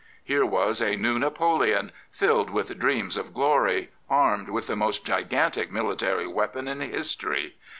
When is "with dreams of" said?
2.49-3.35